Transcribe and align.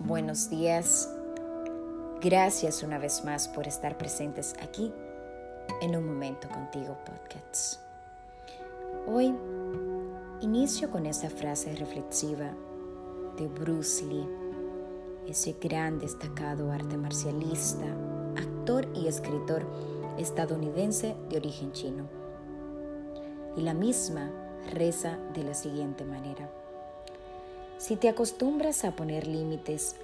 buenos 0.00 0.48
días. 0.48 1.08
Gracias 2.22 2.82
una 2.82 2.98
vez 2.98 3.24
más 3.24 3.48
por 3.48 3.66
estar 3.66 3.98
presentes 3.98 4.54
aquí 4.62 4.92
en 5.82 5.94
un 5.94 6.06
momento 6.06 6.48
contigo 6.48 6.96
podcasts. 7.04 7.80
Hoy 9.06 9.34
inicio 10.40 10.90
con 10.90 11.06
esta 11.06 11.28
frase 11.28 11.74
reflexiva 11.76 12.52
de 13.36 13.46
Bruce 13.46 14.04
Lee, 14.04 14.28
ese 15.26 15.54
gran 15.60 15.98
destacado 15.98 16.72
arte 16.72 16.96
marcialista, 16.96 17.86
actor 18.36 18.88
y 18.94 19.06
escritor 19.06 19.66
estadounidense 20.18 21.16
de 21.28 21.36
origen 21.36 21.72
chino. 21.72 22.08
Y 23.56 23.62
la 23.62 23.74
misma 23.74 24.30
reza 24.72 25.18
de 25.34 25.44
la 25.44 25.54
siguiente 25.54 26.04
manera. 26.04 26.59
Si 27.80 27.96
te 27.96 28.10
acostumbras 28.10 28.84
a 28.84 28.94
poner 28.94 29.26
límites 29.26 29.96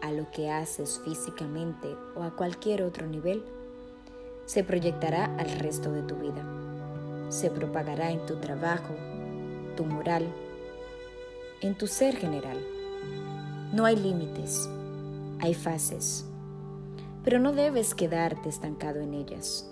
a 0.00 0.10
lo 0.12 0.30
que 0.30 0.50
haces 0.50 0.98
físicamente 1.04 1.94
o 2.16 2.22
a 2.22 2.34
cualquier 2.34 2.82
otro 2.82 3.06
nivel, 3.06 3.44
se 4.46 4.64
proyectará 4.64 5.26
al 5.36 5.50
resto 5.58 5.92
de 5.92 6.00
tu 6.04 6.14
vida. 6.14 6.42
Se 7.28 7.50
propagará 7.50 8.12
en 8.12 8.24
tu 8.24 8.36
trabajo, 8.36 8.94
tu 9.76 9.84
moral, 9.84 10.26
en 11.60 11.76
tu 11.76 11.86
ser 11.86 12.16
general. 12.16 12.58
No 13.74 13.84
hay 13.84 13.96
límites, 13.96 14.70
hay 15.38 15.52
fases, 15.52 16.24
pero 17.24 17.38
no 17.38 17.52
debes 17.52 17.94
quedarte 17.94 18.48
estancado 18.48 19.00
en 19.00 19.12
ellas. 19.12 19.70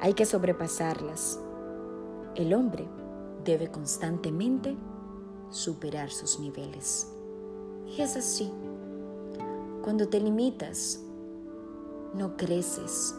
Hay 0.00 0.14
que 0.14 0.24
sobrepasarlas. 0.24 1.38
El 2.34 2.54
hombre 2.54 2.88
debe 3.44 3.70
constantemente 3.70 4.74
superar 5.50 6.10
sus 6.10 6.38
niveles. 6.38 7.08
Y 7.86 8.00
es 8.00 8.16
así. 8.16 8.50
Cuando 9.82 10.08
te 10.08 10.20
limitas, 10.20 11.00
no 12.14 12.36
creces, 12.36 13.14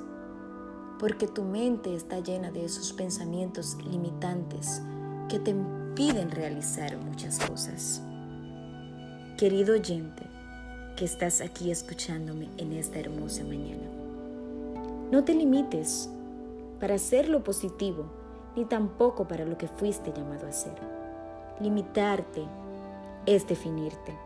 porque 1.00 1.28
tu 1.28 1.44
mente 1.44 1.96
está 1.96 2.20
llena 2.20 2.52
de 2.52 2.66
esos 2.66 2.94
pensamientos 2.94 3.78
limitantes 3.84 4.82
que 5.28 5.40
te 5.40 5.52
impiden 5.52 6.30
realizar 6.32 6.98
muchas 6.98 7.40
cosas. 7.40 8.02
Querido 9.38 9.74
oyente, 9.74 10.24
que 10.96 11.06
estás 11.06 11.42
aquí 11.42 11.72
escuchándome 11.72 12.50
en 12.58 12.74
esta 12.74 13.00
hermosa 13.00 13.44
mañana, 13.44 13.90
no 15.12 15.24
te 15.24 15.34
limites 15.34 16.09
para 16.80 16.96
hacer 16.96 17.28
lo 17.28 17.44
positivo, 17.44 18.06
ni 18.56 18.66
tampoco 18.66 19.28
para 19.28 19.46
lo 19.46 19.58
que 19.58 19.68
fuiste 19.68 20.14
llamado 20.14 20.46
a 20.46 20.50
hacer. 20.50 21.01
Limitarte 21.62 22.48
es 23.28 23.48
definirte. 23.48 24.17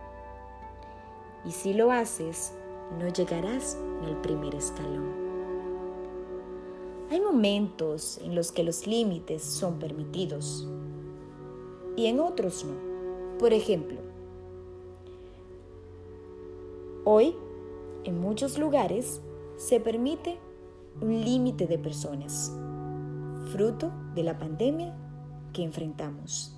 Y 1.44 1.52
si 1.52 1.74
lo 1.74 1.92
haces, 1.92 2.54
no 2.98 3.10
llegarás 3.10 3.78
ni 4.00 4.08
al 4.08 4.22
primer 4.22 4.56
escalón. 4.56 5.12
Hay 7.12 7.20
momentos 7.20 8.20
en 8.24 8.36
los 8.36 8.54
que 8.54 8.64
los 8.64 8.88
límites 8.88 9.44
son 9.44 9.80
permitidos 9.80 10.66
y 11.98 12.06
en 12.06 12.22
otros 12.22 12.64
no. 12.64 13.38
Por 13.38 13.52
ejemplo, 13.52 14.00
hoy 17.04 17.36
en 18.06 18.22
muchos 18.22 18.58
lugares 18.58 19.22
se 19.58 19.82
permite 19.82 20.40
un 21.02 21.22
límite 21.26 21.68
de 21.68 21.78
personas, 21.78 22.58
fruto 23.52 23.92
de 24.16 24.24
la 24.24 24.38
pandemia 24.38 24.96
que 25.52 25.64
enfrentamos 25.64 26.55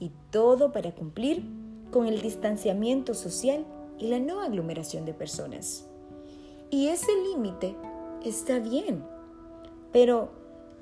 y 0.00 0.10
todo 0.30 0.72
para 0.72 0.92
cumplir 0.92 1.44
con 1.92 2.06
el 2.06 2.20
distanciamiento 2.20 3.14
social 3.14 3.64
y 3.98 4.08
la 4.08 4.18
no 4.18 4.40
aglomeración 4.40 5.04
de 5.04 5.14
personas. 5.14 5.86
Y 6.70 6.88
ese 6.88 7.12
límite 7.28 7.76
está 8.24 8.58
bien, 8.58 9.04
pero 9.92 10.30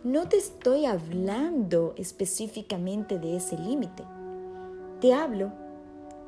no 0.04 0.28
te 0.28 0.36
estoy 0.36 0.86
hablando 0.86 1.94
específicamente 1.96 3.18
de 3.18 3.36
ese 3.36 3.58
límite. 3.58 4.04
Te 5.00 5.12
hablo 5.12 5.52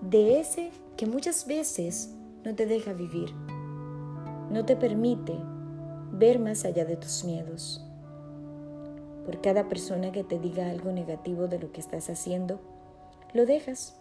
de 0.00 0.40
ese 0.40 0.70
que 0.96 1.06
muchas 1.06 1.46
veces 1.46 2.14
no 2.44 2.54
te 2.54 2.66
deja 2.66 2.92
vivir, 2.92 3.32
no 4.50 4.64
te 4.64 4.76
permite 4.76 5.34
ver 6.12 6.38
más 6.38 6.64
allá 6.64 6.84
de 6.84 6.96
tus 6.96 7.24
miedos. 7.24 7.84
Por 9.24 9.40
cada 9.40 9.68
persona 9.68 10.10
que 10.10 10.24
te 10.24 10.38
diga 10.38 10.70
algo 10.70 10.90
negativo 10.90 11.46
de 11.46 11.58
lo 11.58 11.70
que 11.70 11.80
estás 11.80 12.10
haciendo, 12.10 12.58
lo 13.32 13.46
dejas 13.46 13.96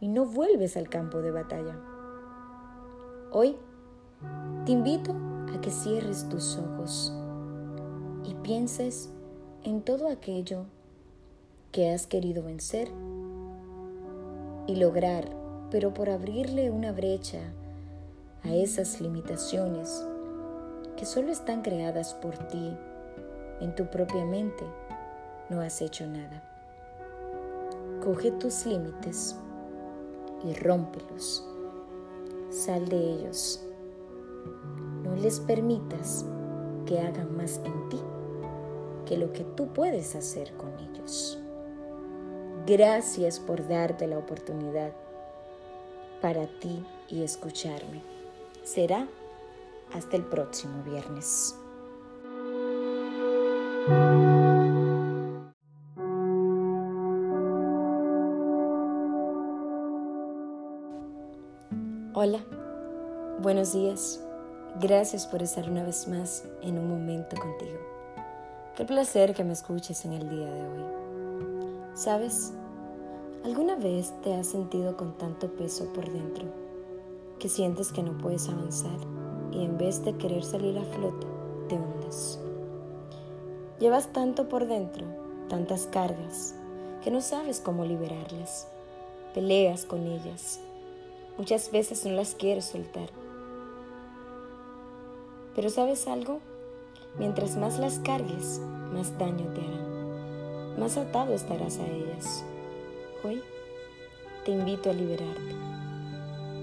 y 0.00 0.08
no 0.08 0.24
vuelves 0.24 0.76
al 0.76 0.88
campo 0.88 1.18
de 1.18 1.30
batalla. 1.30 1.76
Hoy 3.32 3.56
te 4.64 4.72
invito 4.72 5.14
a 5.54 5.60
que 5.60 5.70
cierres 5.70 6.28
tus 6.28 6.56
ojos 6.56 7.12
y 8.24 8.34
pienses 8.36 9.10
en 9.64 9.82
todo 9.82 10.08
aquello 10.08 10.64
que 11.72 11.92
has 11.92 12.06
querido 12.06 12.42
vencer 12.42 12.88
y 14.66 14.76
lograr, 14.76 15.28
pero 15.70 15.92
por 15.92 16.10
abrirle 16.10 16.70
una 16.70 16.92
brecha 16.92 17.40
a 18.44 18.54
esas 18.54 19.00
limitaciones 19.00 20.04
que 20.96 21.04
solo 21.04 21.30
están 21.30 21.62
creadas 21.62 22.14
por 22.14 22.36
ti 22.48 22.76
en 23.60 23.74
tu 23.74 23.86
propia 23.86 24.24
mente, 24.24 24.64
no 25.48 25.60
has 25.60 25.82
hecho 25.82 26.06
nada. 26.06 26.49
Coge 28.02 28.30
tus 28.32 28.66
límites 28.66 29.36
y 30.44 30.54
rómpelos. 30.54 31.46
Sal 32.50 32.88
de 32.88 32.96
ellos. 32.96 33.62
No 35.02 35.14
les 35.16 35.40
permitas 35.40 36.24
que 36.86 36.98
hagan 37.00 37.36
más 37.36 37.60
en 37.64 37.88
ti 37.88 38.00
que 39.06 39.16
lo 39.16 39.32
que 39.32 39.44
tú 39.44 39.68
puedes 39.72 40.14
hacer 40.14 40.52
con 40.56 40.70
ellos. 40.78 41.38
Gracias 42.66 43.40
por 43.40 43.66
darte 43.66 44.06
la 44.06 44.18
oportunidad 44.18 44.92
para 46.20 46.46
ti 46.60 46.84
y 47.08 47.22
escucharme. 47.22 48.02
Será 48.62 49.08
hasta 49.92 50.16
el 50.16 50.24
próximo 50.24 50.82
viernes. 50.84 51.56
Hola, 62.22 62.40
buenos 63.40 63.72
días. 63.72 64.22
Gracias 64.78 65.26
por 65.26 65.42
estar 65.42 65.70
una 65.70 65.84
vez 65.84 66.06
más 66.06 66.44
en 66.60 66.76
un 66.76 66.86
momento 66.90 67.34
contigo. 67.40 67.78
Qué 68.76 68.84
placer 68.84 69.32
que 69.32 69.42
me 69.42 69.54
escuches 69.54 70.04
en 70.04 70.12
el 70.12 70.28
día 70.28 70.44
de 70.44 70.62
hoy. 70.62 70.84
¿Sabes? 71.94 72.52
¿Alguna 73.42 73.74
vez 73.76 74.12
te 74.20 74.34
has 74.34 74.48
sentido 74.48 74.98
con 74.98 75.16
tanto 75.16 75.50
peso 75.52 75.90
por 75.94 76.12
dentro 76.12 76.44
que 77.38 77.48
sientes 77.48 77.90
que 77.90 78.02
no 78.02 78.18
puedes 78.18 78.50
avanzar 78.50 78.98
y 79.50 79.64
en 79.64 79.78
vez 79.78 80.04
de 80.04 80.14
querer 80.18 80.44
salir 80.44 80.76
a 80.76 80.84
flote, 80.84 81.26
te 81.70 81.76
hundes? 81.76 82.38
Llevas 83.78 84.12
tanto 84.12 84.46
por 84.46 84.66
dentro, 84.66 85.06
tantas 85.48 85.86
cargas, 85.86 86.54
que 87.02 87.10
no 87.10 87.22
sabes 87.22 87.60
cómo 87.60 87.86
liberarlas. 87.86 88.68
Peleas 89.32 89.86
con 89.86 90.06
ellas 90.06 90.60
Muchas 91.40 91.72
veces 91.72 92.04
no 92.04 92.12
las 92.12 92.34
quieres 92.34 92.66
soltar. 92.66 93.08
Pero 95.54 95.70
¿sabes 95.70 96.06
algo? 96.06 96.40
Mientras 97.18 97.56
más 97.56 97.78
las 97.78 97.98
cargues, 97.98 98.60
más 98.92 99.16
daño 99.16 99.50
te 99.54 99.62
harán. 99.62 100.78
Más 100.78 100.98
atado 100.98 101.32
estarás 101.32 101.78
a 101.78 101.86
ellas. 101.86 102.44
Hoy 103.24 103.42
te 104.44 104.52
invito 104.52 104.90
a 104.90 104.92
liberarte, 104.92 105.54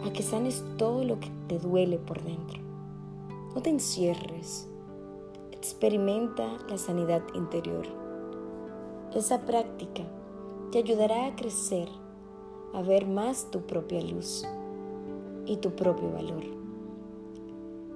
a 0.05 0.13
que 0.13 0.21
sanes 0.21 0.63
todo 0.77 1.03
lo 1.03 1.19
que 1.19 1.31
te 1.47 1.57
duele 1.57 1.97
por 1.97 2.21
dentro. 2.21 2.59
No 3.55 3.63
te 3.63 3.71
encierres. 3.71 4.69
Experimenta 5.53 6.55
la 6.69 6.77
sanidad 6.77 7.23
interior. 7.33 7.87
Esa 9.15 9.41
práctica 9.41 10.03
te 10.71 10.77
ayudará 10.77 11.25
a 11.25 11.35
crecer, 11.35 11.89
a 12.75 12.83
ver 12.83 13.07
más 13.07 13.49
tu 13.49 13.61
propia 13.61 14.03
luz 14.03 14.45
y 15.47 15.57
tu 15.57 15.71
propio 15.71 16.11
valor. 16.11 16.43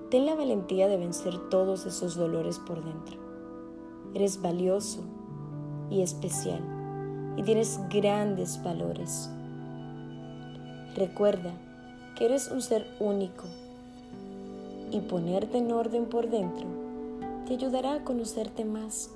Ten 0.09 0.25
la 0.25 0.35
valentía 0.35 0.87
de 0.87 0.97
vencer 0.97 1.37
todos 1.49 1.85
esos 1.85 2.15
dolores 2.15 2.57
por 2.59 2.83
dentro. 2.83 3.19
Eres 4.13 4.41
valioso 4.41 5.01
y 5.89 6.01
especial 6.01 6.61
y 7.37 7.43
tienes 7.43 7.79
grandes 7.89 8.61
valores. 8.63 9.29
Recuerda 10.95 11.51
que 12.17 12.25
eres 12.25 12.49
un 12.49 12.61
ser 12.61 12.87
único 12.99 13.45
y 14.91 14.99
ponerte 15.01 15.59
en 15.59 15.71
orden 15.71 16.05
por 16.05 16.29
dentro 16.29 16.81
te 17.51 17.53
ayudará 17.53 17.95
a 17.95 18.03
conocerte 18.03 18.63
más, 18.63 19.09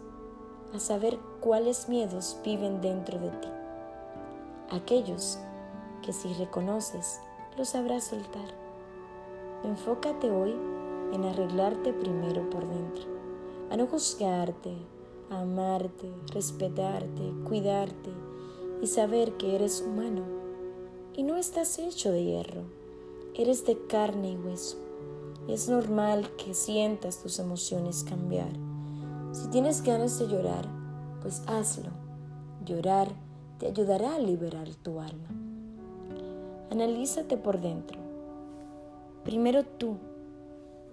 a 0.73 0.79
saber 0.79 1.17
cuáles 1.39 1.87
miedos 1.87 2.37
viven 2.43 2.81
dentro 2.81 3.17
de 3.17 3.29
ti. 3.29 3.47
Aquellos 4.71 5.39
que 6.03 6.11
si 6.11 6.33
reconoces 6.33 7.21
lo 7.57 7.65
sabrás 7.65 8.05
soltar. 8.05 8.53
Enfócate 9.63 10.29
hoy 10.29 10.53
en 11.13 11.23
arreglarte 11.23 11.93
primero 11.93 12.49
por 12.49 12.67
dentro, 12.67 13.03
a 13.71 13.77
no 13.77 13.87
juzgarte, 13.87 14.75
a 15.29 15.41
amarte, 15.41 16.11
respetarte, 16.33 17.33
cuidarte 17.45 18.11
y 18.81 18.87
saber 18.87 19.37
que 19.37 19.55
eres 19.55 19.81
humano 19.81 20.23
y 21.15 21.23
no 21.23 21.37
estás 21.37 21.79
hecho 21.79 22.11
de 22.11 22.25
hierro, 22.25 22.63
eres 23.33 23.65
de 23.65 23.77
carne 23.87 24.31
y 24.31 24.37
hueso. 24.37 24.77
Es 25.47 25.69
normal 25.69 26.29
que 26.37 26.53
sientas 26.53 27.21
tus 27.21 27.39
emociones 27.39 28.03
cambiar. 28.03 28.51
Si 29.31 29.47
tienes 29.49 29.83
ganas 29.83 30.17
de 30.19 30.27
llorar, 30.27 30.67
pues 31.21 31.43
hazlo. 31.47 31.91
Llorar 32.65 33.09
te 33.59 33.67
ayudará 33.67 34.15
a 34.15 34.19
liberar 34.19 34.73
tu 34.75 34.99
alma. 34.99 35.44
Analízate 36.71 37.37
por 37.37 37.61
dentro. 37.61 37.99
Primero 39.23 39.63
tú, 39.63 39.97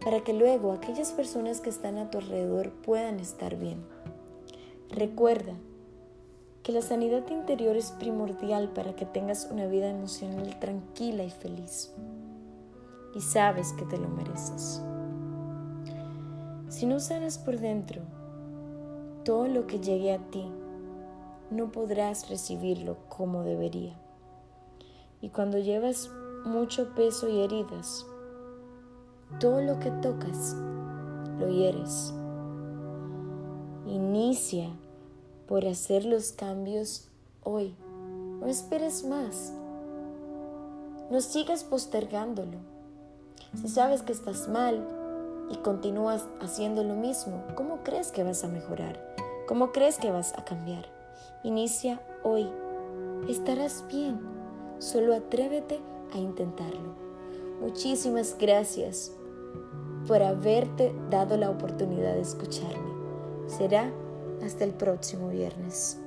para 0.05 0.23
que 0.23 0.33
luego 0.33 0.73
aquellas 0.73 1.13
personas 1.13 1.61
que 1.61 1.71
están 1.71 1.97
a 1.97 2.11
tu 2.11 2.19
alrededor 2.19 2.71
puedan 2.71 3.21
estar 3.21 3.57
bien. 3.57 3.83
Recuerda 4.91 5.55
que 6.63 6.73
la 6.73 6.83
sanidad 6.83 7.29
interior 7.31 7.77
es 7.77 7.91
primordial 7.93 8.69
para 8.69 8.95
que 8.95 9.07
tengas 9.07 9.49
una 9.51 9.67
vida 9.67 9.89
emocional 9.89 10.59
tranquila 10.61 11.25
y 11.25 11.31
feliz. 11.31 11.93
Y 13.15 13.21
sabes 13.21 13.73
que 13.73 13.85
te 13.85 13.97
lo 13.97 14.09
mereces. 14.09 14.83
Si 16.69 16.87
no 16.87 17.01
sanas 17.01 17.39
por 17.39 17.59
dentro, 17.59 18.03
todo 19.25 19.47
lo 19.49 19.67
que 19.67 19.81
llegue 19.81 20.13
a 20.13 20.19
ti 20.31 20.51
no 21.51 21.71
podrás 21.71 22.29
recibirlo 22.29 22.97
como 23.09 23.43
debería. 23.43 24.02
Y 25.23 25.31
cuando 25.31 25.57
llevas 25.59 26.11
mucho 26.45 26.95
peso 26.95 27.29
y 27.29 27.41
heridas, 27.41 28.05
todo 29.41 29.63
lo 29.63 29.79
que 29.79 29.91
tocas 29.91 30.55
lo 31.39 31.49
hieres. 31.49 32.13
Inicia 33.87 34.69
por 35.47 35.65
hacer 35.67 36.05
los 36.05 36.33
cambios 36.33 37.09
hoy. 37.45 37.75
No 38.41 38.47
esperes 38.47 39.05
más. 39.05 39.53
No 41.11 41.21
sigas 41.21 41.63
postergándolo. 41.63 42.59
Si 43.61 43.69
sabes 43.69 44.03
que 44.03 44.13
estás 44.13 44.49
mal 44.49 44.85
y 45.51 45.57
continúas 45.59 46.27
haciendo 46.41 46.83
lo 46.83 46.95
mismo, 46.95 47.45
¿cómo 47.55 47.85
crees 47.85 48.11
que 48.11 48.25
vas 48.25 48.43
a 48.45 48.49
mejorar? 48.49 49.15
¿Cómo 49.47 49.71
crees 49.71 49.99
que 49.99 50.11
vas 50.11 50.37
a 50.37 50.45
cambiar? 50.45 50.87
Inicia 51.45 52.01
hoy. 52.25 52.49
Estarás 53.29 53.85
bien. 53.89 54.42
Solo 54.83 55.15
atrévete 55.15 55.79
a 56.13 56.19
intentarlo. 56.19 56.97
Muchísimas 57.61 58.37
gracias 58.37 59.13
por 60.09 60.21
haberte 60.25 60.93
dado 61.09 61.37
la 61.37 61.51
oportunidad 61.51 62.15
de 62.15 62.23
escucharme. 62.23 62.91
Será 63.47 63.93
hasta 64.45 64.65
el 64.65 64.73
próximo 64.73 65.29
viernes. 65.29 66.01